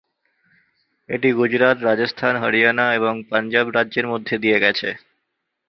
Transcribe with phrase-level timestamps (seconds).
[1.09, 4.89] এটি গুজরাট, রাজস্থান, হরিয়ানা এবং পাঞ্জাব রাজ্যের মধ্য দিয়ে গেছে।